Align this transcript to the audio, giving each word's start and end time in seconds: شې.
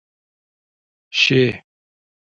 شې. 1.19 1.43